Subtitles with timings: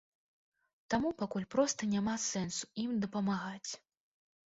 [0.93, 3.71] Таму пакуль проста няма сэнсу ім дапамагаць.